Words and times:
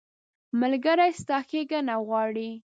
ملګری 0.59 1.09
ستا 1.19 1.37
ښېګڼه 1.47 1.95
غواړي. 2.07 2.49